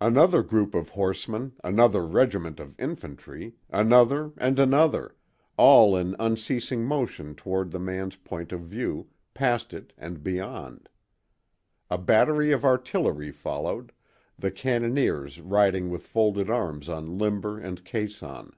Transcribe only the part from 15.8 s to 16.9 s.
with folded arms